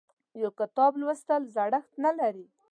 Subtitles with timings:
[0.41, 2.45] یو کتاب لوستل زړښت نه لري.